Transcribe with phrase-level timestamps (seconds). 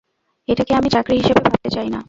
[0.47, 1.99] এটাকে আমি চাকরি হিসাবে ভাবতে চাই না।